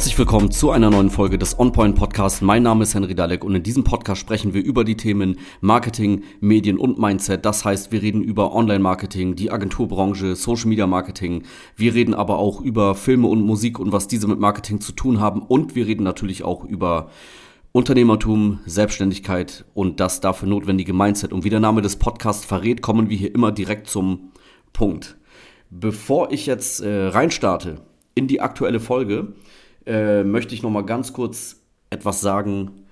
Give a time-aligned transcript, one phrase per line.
[0.00, 2.40] Herzlich willkommen zu einer neuen Folge des OnPoint Podcasts.
[2.40, 6.24] Mein Name ist Henry Dalek und in diesem Podcast sprechen wir über die Themen Marketing,
[6.40, 7.44] Medien und Mindset.
[7.44, 11.42] Das heißt, wir reden über Online-Marketing, die Agenturbranche, Social Media Marketing.
[11.76, 15.20] Wir reden aber auch über Filme und Musik und was diese mit Marketing zu tun
[15.20, 15.42] haben.
[15.42, 17.10] Und wir reden natürlich auch über
[17.72, 21.30] Unternehmertum, Selbstständigkeit und das dafür notwendige Mindset.
[21.30, 24.30] Und wie der Name des Podcasts verrät, kommen wir hier immer direkt zum
[24.72, 25.18] Punkt.
[25.68, 27.82] Bevor ich jetzt äh, reinstarte
[28.14, 29.34] in die aktuelle Folge,
[29.86, 32.86] äh, möchte ich noch mal ganz kurz etwas sagen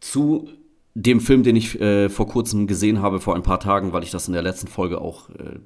[0.00, 0.48] zu
[0.94, 4.10] dem Film, den ich äh, vor kurzem gesehen habe, vor ein paar Tagen, weil ich
[4.10, 5.58] das in der letzten Folge auch äh,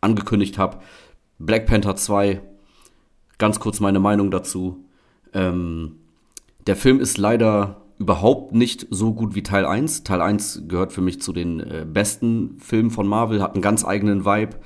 [0.00, 0.78] angekündigt habe.
[1.38, 2.40] Black Panther 2,
[3.38, 4.84] ganz kurz meine Meinung dazu.
[5.34, 5.96] Ähm,
[6.66, 10.04] der Film ist leider überhaupt nicht so gut wie Teil 1.
[10.04, 13.84] Teil 1 gehört für mich zu den äh, besten Filmen von Marvel, hat einen ganz
[13.84, 14.56] eigenen Vibe,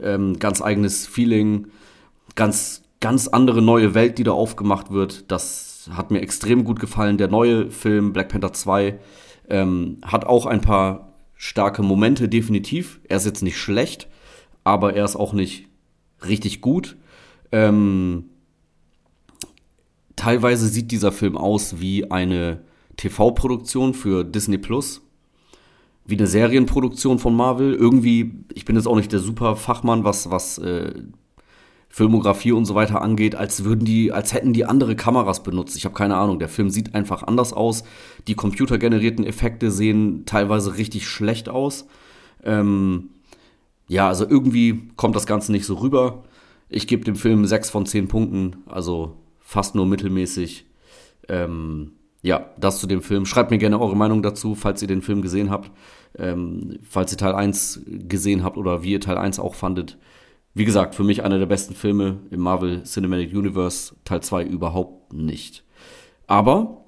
[0.00, 1.68] ähm, ganz eigenes Feeling,
[2.34, 5.30] ganz ganz andere neue Welt, die da aufgemacht wird.
[5.30, 7.18] Das hat mir extrem gut gefallen.
[7.18, 8.98] Der neue Film Black Panther 2
[9.48, 13.00] ähm, hat auch ein paar starke Momente, definitiv.
[13.08, 14.08] Er ist jetzt nicht schlecht,
[14.62, 15.68] aber er ist auch nicht
[16.26, 16.98] richtig gut.
[17.50, 18.26] Ähm,
[20.16, 22.60] teilweise sieht dieser Film aus wie eine
[22.98, 25.00] TV-Produktion für Disney Plus,
[26.04, 27.72] wie eine Serienproduktion von Marvel.
[27.72, 30.92] Irgendwie, ich bin jetzt auch nicht der super Fachmann, was, was äh,
[31.92, 35.76] Filmografie und so weiter angeht, als würden die, als hätten die andere Kameras benutzt.
[35.76, 36.38] Ich habe keine Ahnung.
[36.38, 37.82] Der Film sieht einfach anders aus.
[38.28, 41.88] Die computergenerierten Effekte sehen teilweise richtig schlecht aus.
[42.44, 43.10] Ähm,
[43.88, 46.22] ja, also irgendwie kommt das Ganze nicht so rüber.
[46.68, 50.66] Ich gebe dem Film 6 von 10 Punkten, also fast nur mittelmäßig.
[51.28, 53.26] Ähm, ja, das zu dem Film.
[53.26, 55.72] Schreibt mir gerne eure Meinung dazu, falls ihr den Film gesehen habt.
[56.16, 59.98] Ähm, falls ihr Teil 1 gesehen habt oder wie ihr Teil 1 auch fandet
[60.54, 65.12] wie gesagt, für mich einer der besten Filme im Marvel Cinematic Universe, Teil 2 überhaupt
[65.12, 65.64] nicht.
[66.26, 66.84] Aber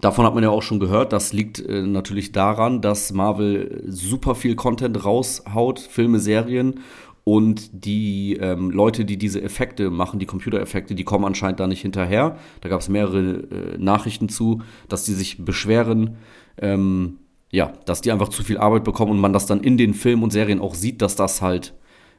[0.00, 4.34] davon hat man ja auch schon gehört, das liegt äh, natürlich daran, dass Marvel super
[4.34, 6.80] viel Content raushaut, Filme, Serien
[7.24, 11.80] und die ähm, Leute, die diese Effekte machen, die Computereffekte, die kommen anscheinend da nicht
[11.80, 12.36] hinterher.
[12.60, 16.18] Da gab es mehrere äh, Nachrichten zu, dass die sich beschweren,
[16.58, 17.18] ähm,
[17.50, 20.22] ja, dass die einfach zu viel Arbeit bekommen und man das dann in den Filmen
[20.22, 21.74] und Serien auch sieht, dass das halt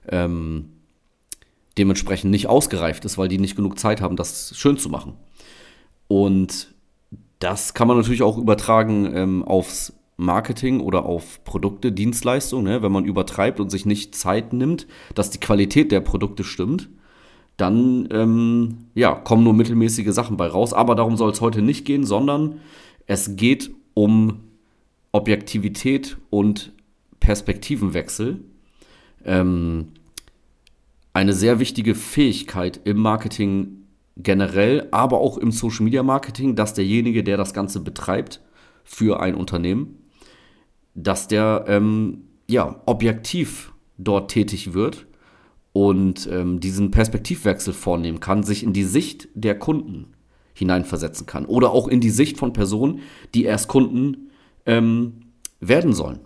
[0.10, 0.72] ähm,
[1.78, 5.14] dementsprechend nicht ausgereift ist, weil die nicht genug Zeit haben, das schön zu machen.
[6.08, 6.74] Und
[7.40, 12.66] das kann man natürlich auch übertragen ähm, aufs Marketing oder auf Produkte, Dienstleistungen.
[12.66, 12.82] Ne?
[12.82, 16.90] Wenn man übertreibt und sich nicht Zeit nimmt, dass die Qualität der Produkte stimmt,
[17.56, 20.74] dann ähm, ja, kommen nur mittelmäßige Sachen bei raus.
[20.74, 22.60] Aber darum soll es heute nicht gehen, sondern
[23.06, 24.42] es geht um
[25.12, 26.72] Objektivität und
[27.20, 28.42] Perspektivenwechsel.
[29.26, 29.90] Ähm,
[31.18, 37.24] eine sehr wichtige Fähigkeit im Marketing generell, aber auch im Social Media Marketing, dass derjenige,
[37.24, 38.40] der das Ganze betreibt
[38.84, 39.98] für ein Unternehmen,
[40.94, 45.08] dass der ähm, ja objektiv dort tätig wird
[45.74, 50.14] und ähm, diesen Perspektivwechsel vornehmen kann, sich in die Sicht der Kunden
[50.54, 53.00] hineinversetzen kann oder auch in die Sicht von Personen,
[53.34, 54.30] die erst Kunden
[54.68, 56.20] ähm, werden sollen.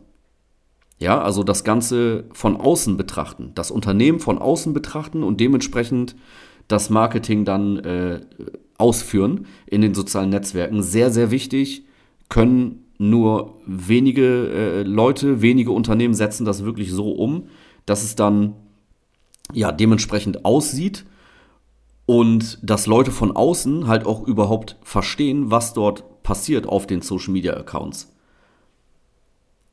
[1.01, 6.15] Ja, also das Ganze von außen betrachten, das Unternehmen von außen betrachten und dementsprechend
[6.67, 8.21] das Marketing dann äh,
[8.77, 10.83] ausführen in den sozialen Netzwerken.
[10.83, 11.85] Sehr, sehr wichtig,
[12.29, 17.47] können nur wenige äh, Leute, wenige Unternehmen setzen das wirklich so um,
[17.87, 18.53] dass es dann
[19.53, 21.05] ja dementsprechend aussieht
[22.05, 27.33] und dass Leute von außen halt auch überhaupt verstehen, was dort passiert auf den Social
[27.33, 28.13] Media Accounts.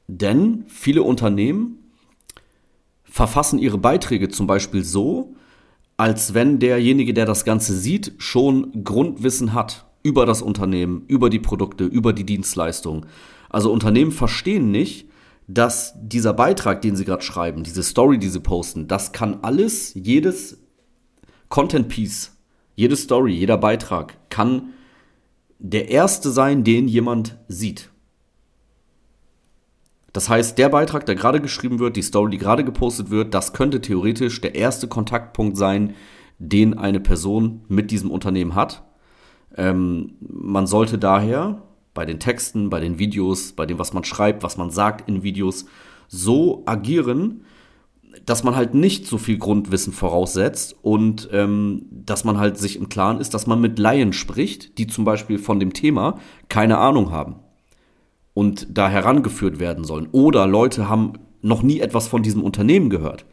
[0.08, 1.78] Denn viele Unternehmen
[3.04, 5.34] verfassen ihre Beiträge zum Beispiel so,
[5.96, 11.38] als wenn derjenige, der das Ganze sieht, schon Grundwissen hat über das Unternehmen, über die
[11.40, 13.06] Produkte, über die Dienstleistung.
[13.50, 15.08] Also Unternehmen verstehen nicht,
[15.48, 19.92] dass dieser Beitrag, den sie gerade schreiben, diese Story, die sie posten, das kann alles,
[19.94, 20.58] jedes
[21.48, 22.36] Content Piece,
[22.76, 24.74] jede Story, jeder Beitrag kann
[25.58, 27.90] der erste sein, den jemand sieht.
[30.12, 33.52] Das heißt, der Beitrag, der gerade geschrieben wird, die Story, die gerade gepostet wird, das
[33.52, 35.94] könnte theoretisch der erste Kontaktpunkt sein,
[36.38, 38.84] den eine Person mit diesem Unternehmen hat.
[39.56, 41.62] Ähm, man sollte daher
[41.94, 45.22] bei den Texten, bei den Videos, bei dem, was man schreibt, was man sagt in
[45.22, 45.66] Videos,
[46.06, 47.44] so agieren,
[48.24, 52.88] dass man halt nicht so viel Grundwissen voraussetzt und ähm, dass man halt sich im
[52.88, 56.18] Klaren ist, dass man mit Laien spricht, die zum Beispiel von dem Thema
[56.48, 57.36] keine Ahnung haben
[58.38, 60.06] und da herangeführt werden sollen.
[60.12, 63.24] Oder Leute haben noch nie etwas von diesem Unternehmen gehört.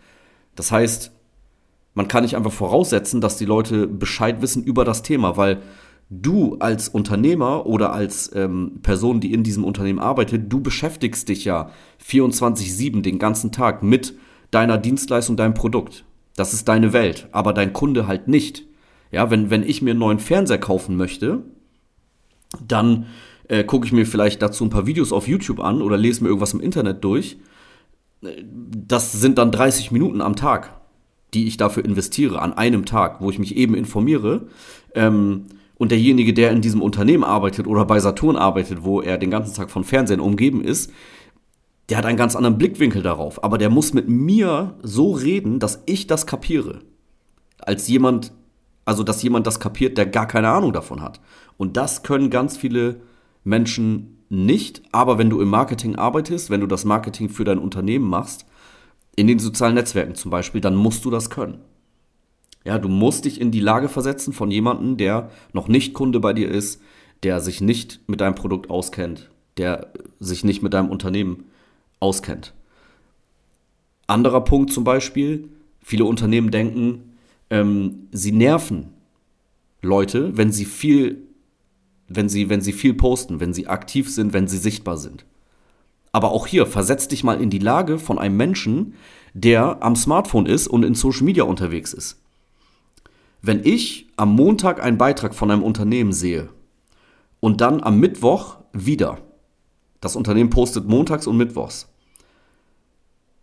[0.56, 1.12] Das heißt,
[1.94, 5.62] man kann nicht einfach voraussetzen, dass die Leute Bescheid wissen über das Thema, weil
[6.10, 11.46] Du als Unternehmer oder als ähm, Person, die in diesem Unternehmen arbeitet, du beschäftigst dich
[11.46, 11.70] ja
[12.04, 14.16] 24-7 den ganzen Tag mit
[14.50, 16.04] deiner Dienstleistung, deinem Produkt.
[16.36, 18.66] Das ist deine Welt, aber dein Kunde halt nicht.
[19.12, 21.44] Ja, wenn, wenn ich mir einen neuen Fernseher kaufen möchte,
[22.68, 23.06] dann
[23.48, 26.30] äh, gucke ich mir vielleicht dazu ein paar Videos auf YouTube an oder lese mir
[26.30, 27.38] irgendwas im Internet durch.
[28.22, 30.82] Das sind dann 30 Minuten am Tag,
[31.34, 34.48] die ich dafür investiere, an einem Tag, wo ich mich eben informiere.
[34.94, 35.46] Ähm,
[35.78, 39.54] und derjenige, der in diesem Unternehmen arbeitet oder bei Saturn arbeitet, wo er den ganzen
[39.54, 40.92] Tag von Fernsehen umgeben ist,
[41.90, 43.44] der hat einen ganz anderen Blickwinkel darauf.
[43.44, 46.80] Aber der muss mit mir so reden, dass ich das kapiere.
[47.60, 48.32] Als jemand,
[48.86, 51.20] also dass jemand das kapiert, der gar keine Ahnung davon hat.
[51.58, 53.02] Und das können ganz viele
[53.46, 54.82] Menschen nicht.
[54.92, 58.46] Aber wenn du im Marketing arbeitest, wenn du das Marketing für dein Unternehmen machst,
[59.16, 61.60] in den sozialen Netzwerken zum Beispiel, dann musst du das können.
[62.66, 66.34] Ja, du musst dich in die Lage versetzen von jemandem, der noch nicht Kunde bei
[66.34, 66.82] dir ist,
[67.24, 71.46] der sich nicht mit deinem Produkt auskennt, der sich nicht mit deinem Unternehmen
[72.00, 72.54] auskennt.
[74.08, 75.50] Anderer Punkt zum Beispiel,
[75.82, 77.16] viele Unternehmen denken,
[77.50, 78.90] ähm, sie nerven
[79.82, 81.25] Leute, wenn sie viel,
[82.08, 85.26] wenn sie, wenn sie viel posten, wenn sie aktiv sind, wenn sie sichtbar sind.
[86.12, 88.94] Aber auch hier, versetz dich mal in die Lage von einem Menschen,
[89.34, 92.22] der am Smartphone ist und in Social Media unterwegs ist.
[93.42, 96.50] Wenn ich am Montag einen Beitrag von einem Unternehmen sehe
[97.42, 99.18] und dann am Mittwoch wieder,
[100.00, 101.90] das Unternehmen postet montags und mittwochs,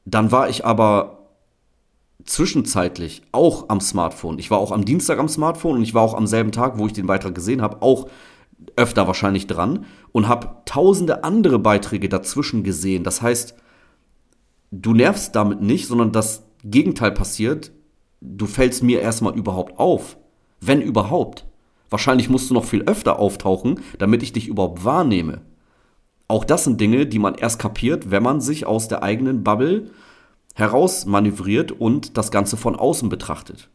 [0.04, 1.18] dann war ich aber
[2.24, 4.38] zwischenzeitlich auch am Smartphone.
[4.38, 6.86] Ich war auch am Dienstag am Smartphone und ich war auch am selben Tag, wo
[6.86, 8.08] ich den Beitrag gesehen habe, auch
[8.76, 13.04] öfter wahrscheinlich dran und habe tausende andere Beiträge dazwischen gesehen.
[13.04, 13.54] Das heißt,
[14.70, 17.72] du nervst damit nicht, sondern das Gegenteil passiert
[18.22, 20.16] du fällst mir erstmal überhaupt auf.
[20.60, 21.44] Wenn überhaupt.
[21.90, 25.42] Wahrscheinlich musst du noch viel öfter auftauchen, damit ich dich überhaupt wahrnehme.
[26.28, 29.90] Auch das sind Dinge, die man erst kapiert, wenn man sich aus der eigenen Bubble
[30.54, 33.68] heraus manövriert und das Ganze von außen betrachtet.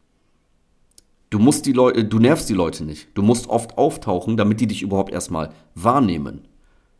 [1.29, 3.09] Du musst die Leute, du nervst die Leute nicht.
[3.13, 6.47] Du musst oft auftauchen, damit die dich überhaupt erstmal wahrnehmen.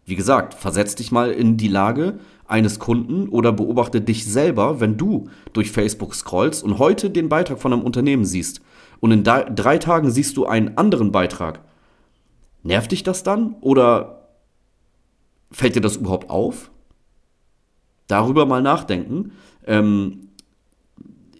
[0.05, 4.97] Wie gesagt, versetz dich mal in die Lage eines Kunden oder beobachte dich selber, wenn
[4.97, 8.61] du durch Facebook scrollst und heute den Beitrag von einem Unternehmen siehst
[8.99, 11.61] und in drei Tagen siehst du einen anderen Beitrag.
[12.63, 14.29] Nervt dich das dann oder
[15.51, 16.71] fällt dir das überhaupt auf?
[18.07, 19.33] Darüber mal nachdenken.
[19.65, 20.29] Ähm,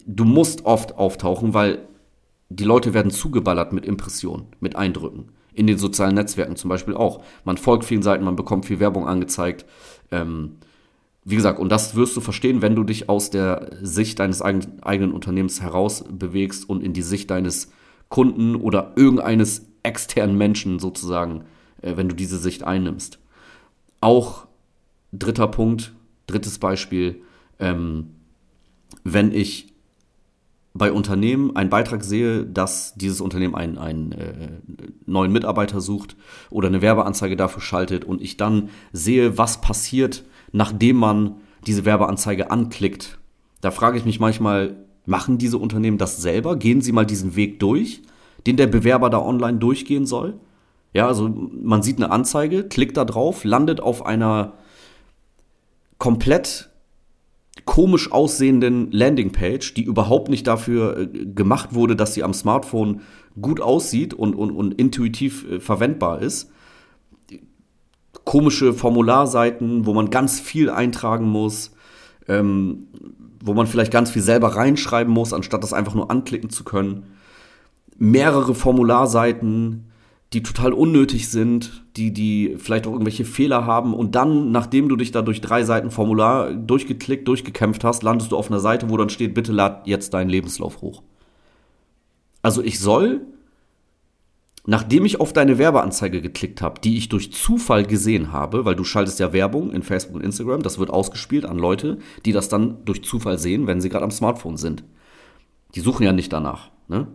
[0.06, 1.87] du musst oft auftauchen, weil
[2.48, 7.20] die Leute werden zugeballert mit Impressionen, mit Eindrücken in den sozialen Netzwerken zum Beispiel auch.
[7.44, 9.66] Man folgt vielen Seiten, man bekommt viel Werbung angezeigt.
[10.12, 10.58] Ähm,
[11.24, 14.80] wie gesagt, und das wirst du verstehen, wenn du dich aus der Sicht deines eigen,
[14.82, 17.72] eigenen Unternehmens heraus bewegst und in die Sicht deines
[18.08, 21.42] Kunden oder irgendeines externen Menschen sozusagen,
[21.82, 23.18] äh, wenn du diese Sicht einnimmst.
[24.00, 24.46] Auch
[25.12, 25.92] dritter Punkt,
[26.28, 27.20] drittes Beispiel,
[27.58, 28.10] ähm,
[29.02, 29.74] wenn ich
[30.78, 34.48] bei Unternehmen einen Beitrag sehe, dass dieses Unternehmen einen, einen äh,
[35.06, 36.16] neuen Mitarbeiter sucht
[36.50, 41.36] oder eine Werbeanzeige dafür schaltet und ich dann sehe, was passiert, nachdem man
[41.66, 43.18] diese Werbeanzeige anklickt,
[43.60, 46.56] da frage ich mich manchmal, machen diese Unternehmen das selber?
[46.56, 48.02] Gehen sie mal diesen Weg durch,
[48.46, 50.34] den der Bewerber da online durchgehen soll?
[50.94, 54.54] Ja, also man sieht eine Anzeige, klickt da drauf, landet auf einer
[55.98, 56.70] komplett
[57.64, 63.00] komisch aussehenden Landingpage, die überhaupt nicht dafür äh, gemacht wurde, dass sie am Smartphone
[63.40, 66.50] gut aussieht und, und, und intuitiv äh, verwendbar ist.
[68.24, 71.72] Komische Formularseiten, wo man ganz viel eintragen muss,
[72.26, 72.88] ähm,
[73.42, 77.04] wo man vielleicht ganz viel selber reinschreiben muss, anstatt das einfach nur anklicken zu können.
[77.96, 79.88] Mehrere Formularseiten,
[80.32, 84.96] die total unnötig sind, die, die vielleicht auch irgendwelche Fehler haben und dann, nachdem du
[84.96, 88.96] dich da durch drei Seiten Formular durchgeklickt, durchgekämpft hast, landest du auf einer Seite, wo
[88.98, 91.02] dann steht, bitte lad jetzt deinen Lebenslauf hoch.
[92.42, 93.22] Also ich soll,
[94.66, 98.84] nachdem ich auf deine Werbeanzeige geklickt habe, die ich durch Zufall gesehen habe, weil du
[98.84, 102.84] schaltest ja Werbung in Facebook und Instagram, das wird ausgespielt an Leute, die das dann
[102.84, 104.84] durch Zufall sehen, wenn sie gerade am Smartphone sind.
[105.74, 106.70] Die suchen ja nicht danach.
[106.86, 107.06] Ne?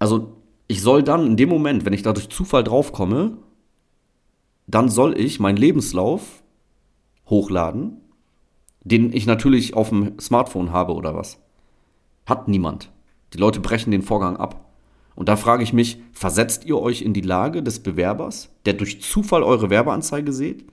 [0.00, 0.36] Also
[0.68, 3.36] ich soll dann in dem Moment, wenn ich da durch Zufall draufkomme,
[4.66, 6.42] dann soll ich meinen Lebenslauf
[7.28, 8.00] hochladen,
[8.80, 11.38] den ich natürlich auf dem Smartphone habe oder was.
[12.24, 12.90] Hat niemand.
[13.32, 14.64] Die Leute brechen den Vorgang ab.
[15.14, 19.02] Und da frage ich mich, versetzt ihr euch in die Lage des Bewerbers, der durch
[19.02, 20.66] Zufall eure Werbeanzeige seht,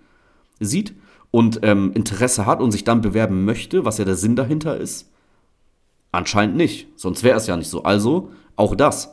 [0.59, 0.95] sieht
[1.31, 5.11] und ähm, Interesse hat und sich dann bewerben möchte, was ja der Sinn dahinter ist?
[6.11, 7.83] Anscheinend nicht, sonst wäre es ja nicht so.
[7.83, 9.12] Also auch das.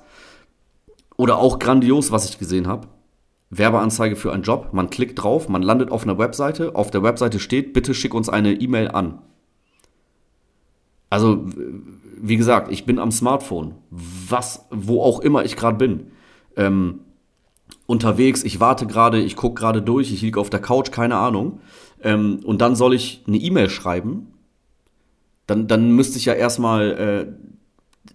[1.21, 2.89] Oder auch grandios, was ich gesehen habe.
[3.51, 4.71] Werbeanzeige für einen Job.
[4.73, 6.75] Man klickt drauf, man landet auf einer Webseite.
[6.75, 9.19] Auf der Webseite steht, bitte schick uns eine E-Mail an.
[11.11, 11.45] Also,
[12.17, 13.75] wie gesagt, ich bin am Smartphone.
[13.91, 16.07] Was, wo auch immer ich gerade bin.
[16.57, 17.01] Ähm,
[17.85, 21.61] unterwegs, ich warte gerade, ich gucke gerade durch, ich liege auf der Couch, keine Ahnung.
[22.03, 24.29] Ähm, und dann soll ich eine E-Mail schreiben.
[25.47, 28.13] Dann, dann müsste ich ja erstmal äh,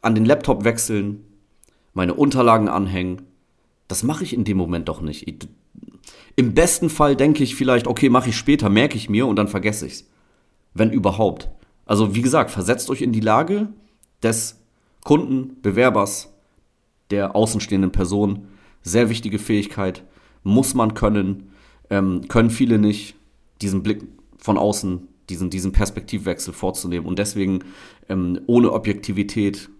[0.00, 1.24] an den Laptop wechseln,
[1.94, 3.22] meine Unterlagen anhängen.
[3.88, 5.28] Das mache ich in dem Moment doch nicht.
[5.28, 5.48] Ich,
[6.36, 9.48] Im besten Fall denke ich vielleicht, okay, mache ich später, merke ich mir und dann
[9.48, 10.10] vergesse ich es.
[10.74, 11.50] Wenn überhaupt.
[11.84, 13.68] Also wie gesagt, versetzt euch in die Lage
[14.22, 14.60] des
[15.04, 16.32] Kunden, Bewerbers,
[17.10, 18.46] der außenstehenden Person.
[18.82, 20.04] Sehr wichtige Fähigkeit,
[20.42, 21.52] muss man können,
[21.90, 23.14] ähm, können viele nicht,
[23.60, 24.02] diesen Blick
[24.38, 27.06] von außen, diesen, diesen Perspektivwechsel vorzunehmen.
[27.06, 27.60] Und deswegen,
[28.08, 29.70] ähm, ohne Objektivität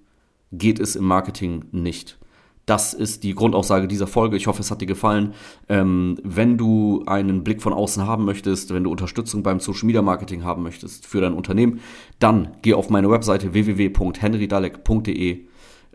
[0.52, 2.18] geht es im Marketing nicht.
[2.66, 4.37] Das ist die Grundaussage dieser Folge.
[4.37, 5.35] Ich hoffe, es hat dir gefallen.
[5.68, 10.00] Ähm, wenn du einen Blick von außen haben möchtest, wenn du Unterstützung beim Social Media
[10.00, 11.80] Marketing haben möchtest für dein Unternehmen,
[12.21, 15.40] dann geh auf meine Webseite www.henrydalek.de,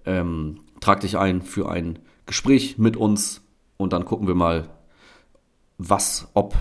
[0.06, 3.48] ähm, trag dich ein für ein Gespräch mit uns
[3.78, 4.68] und dann gucken wir mal,
[5.78, 6.56] was, ob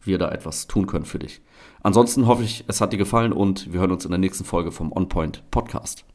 [0.00, 1.42] wir da etwas tun können für dich.
[1.82, 4.72] Ansonsten hoffe ich, es hat dir gefallen und wir hören uns in der nächsten Folge
[4.72, 6.06] vom OnPoint Podcast.